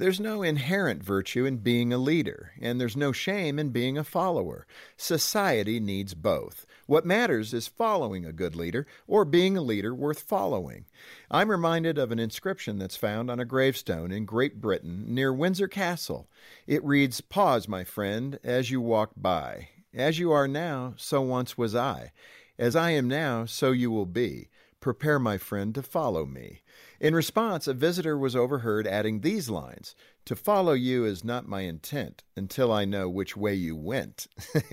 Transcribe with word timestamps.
There's 0.00 0.18
no 0.18 0.42
inherent 0.42 1.04
virtue 1.04 1.44
in 1.44 1.58
being 1.58 1.92
a 1.92 1.98
leader, 1.98 2.52
and 2.58 2.80
there's 2.80 2.96
no 2.96 3.12
shame 3.12 3.58
in 3.58 3.68
being 3.68 3.98
a 3.98 4.02
follower. 4.02 4.66
Society 4.96 5.78
needs 5.78 6.14
both. 6.14 6.64
What 6.86 7.04
matters 7.04 7.52
is 7.52 7.68
following 7.68 8.24
a 8.24 8.32
good 8.32 8.56
leader 8.56 8.86
or 9.06 9.26
being 9.26 9.58
a 9.58 9.60
leader 9.60 9.94
worth 9.94 10.22
following. 10.22 10.86
I'm 11.30 11.50
reminded 11.50 11.98
of 11.98 12.12
an 12.12 12.18
inscription 12.18 12.78
that's 12.78 12.96
found 12.96 13.30
on 13.30 13.40
a 13.40 13.44
gravestone 13.44 14.10
in 14.10 14.24
Great 14.24 14.58
Britain 14.58 15.04
near 15.06 15.34
Windsor 15.34 15.68
Castle. 15.68 16.30
It 16.66 16.82
reads 16.82 17.20
Pause, 17.20 17.68
my 17.68 17.84
friend, 17.84 18.38
as 18.42 18.70
you 18.70 18.80
walk 18.80 19.10
by. 19.18 19.68
As 19.92 20.18
you 20.18 20.32
are 20.32 20.48
now, 20.48 20.94
so 20.96 21.20
once 21.20 21.58
was 21.58 21.76
I. 21.76 22.12
As 22.58 22.74
I 22.74 22.92
am 22.92 23.06
now, 23.06 23.44
so 23.44 23.70
you 23.70 23.90
will 23.90 24.06
be. 24.06 24.48
Prepare, 24.80 25.18
my 25.18 25.36
friend, 25.36 25.74
to 25.74 25.82
follow 25.82 26.24
me. 26.24 26.62
In 27.00 27.14
response, 27.14 27.66
a 27.66 27.74
visitor 27.74 28.16
was 28.16 28.36
overheard 28.36 28.86
adding 28.86 29.20
these 29.20 29.48
lines 29.48 29.94
To 30.26 30.36
follow 30.36 30.74
you 30.74 31.06
is 31.06 31.24
not 31.24 31.48
my 31.48 31.62
intent 31.62 32.22
until 32.36 32.70
I 32.70 32.84
know 32.84 33.08
which 33.08 33.36
way 33.36 33.54
you 33.54 33.74
went. 33.74 34.26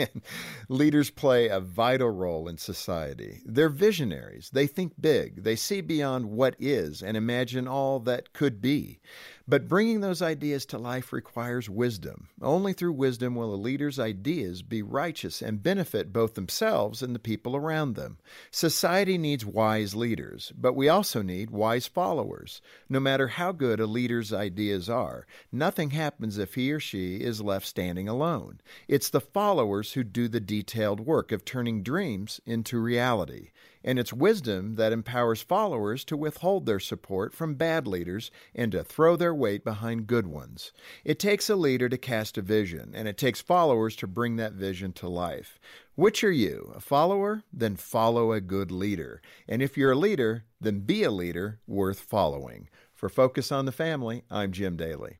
Leaders 0.70 1.10
play 1.10 1.48
a 1.48 1.60
vital 1.60 2.10
role 2.10 2.48
in 2.48 2.58
society. 2.58 3.42
They're 3.46 3.70
visionaries. 3.70 4.50
They 4.52 4.68
think 4.68 4.94
big. 5.00 5.44
They 5.44 5.56
see 5.56 5.82
beyond 5.82 6.28
what 6.28 6.56
is 6.60 7.02
and 7.02 7.18
imagine 7.18 7.68
all 7.68 8.00
that 8.02 8.34
could 8.34 8.62
be. 8.62 9.00
But 9.48 9.70
bringing 9.70 10.02
those 10.02 10.22
ideas 10.22 10.66
to 10.68 10.78
life 10.78 11.14
requires 11.14 11.70
wisdom. 11.70 12.28
Only 12.42 12.74
through 12.74 12.92
wisdom 12.92 13.34
will 13.34 13.54
a 13.54 13.56
leader's 13.56 13.98
ideas 13.98 14.62
be 14.62 14.82
righteous 14.82 15.42
and 15.42 15.64
benefit 15.64 16.12
both 16.12 16.36
themselves 16.36 17.02
and 17.02 17.16
the 17.16 17.20
people 17.20 17.56
around 17.56 17.96
them. 17.96 18.18
Society 18.52 19.18
needs 19.18 19.46
wise 19.46 19.96
leaders, 19.98 20.54
but 20.56 20.74
we 20.74 20.88
also 20.88 21.22
need 21.22 21.50
wise 21.50 21.88
followers. 21.88 22.62
No 22.88 23.00
matter 23.00 23.28
how 23.28 23.52
good 23.52 23.80
a 23.80 23.86
leader's 23.86 24.32
ideas 24.32 24.90
are, 24.90 25.28
nothing 25.52 25.90
happens 25.90 26.38
if 26.38 26.56
he 26.56 26.72
or 26.72 26.80
she 26.80 27.18
is 27.18 27.42
left 27.42 27.66
standing 27.66 28.08
alone. 28.08 28.62
It's 28.88 29.10
the 29.10 29.20
followers 29.20 29.94
who 29.94 30.04
do 30.04 30.28
the 30.28 30.40
detailed 30.40 31.02
work 31.02 31.32
of 31.32 31.44
turning 31.44 31.84
dreams 31.84 32.40
into 32.46 32.80
reality. 32.80 33.52
And 33.84 34.00
it's 34.00 34.12
wisdom 34.12 34.76
that 34.76 34.92
empowers 34.92 35.42
followers 35.42 36.04
to 36.06 36.18
withhold 36.18 36.66
their 36.66 36.80
support 36.80 37.34
from 37.34 37.56
bad 37.56 37.88
leaders 37.88 38.32
and 38.54 38.72
to 38.74 38.84
throw 38.84 39.16
their 39.16 39.34
weight 39.34 39.64
behind 39.64 40.08
good 40.08 40.28
ones. 40.28 40.74
It 41.06 41.20
takes 41.20 41.50
a 41.50 41.56
leader 41.56 41.88
to 41.88 41.98
cast 41.98 42.38
a 42.38 42.42
vision, 42.42 42.92
and 42.94 43.08
it 43.08 43.18
takes 43.18 43.40
followers 43.40 43.96
to 43.98 44.08
bring 44.08 44.36
that 44.36 44.54
vision 44.54 44.92
to 44.94 45.08
life. 45.08 45.58
Which 45.98 46.24
are 46.24 46.32
you, 46.32 46.74
a 46.76 46.80
follower? 46.80 47.42
Then 47.52 47.76
follow 47.76 48.32
a 48.32 48.40
good 48.40 48.70
leader. 48.70 49.20
And 49.48 49.64
if 49.64 49.76
you're 49.76 49.94
a 49.94 49.96
leader, 49.96 50.44
then 50.62 50.82
be 50.82 51.02
a 51.02 51.10
leader 51.10 51.60
worth 51.66 52.02
following. 52.02 52.70
For 52.94 53.10
Focus 53.10 53.52
on 53.52 53.66
the 53.66 53.72
Family, 53.72 54.22
I'm 54.30 54.52
Jim 54.52 54.78
Daly. 54.78 55.18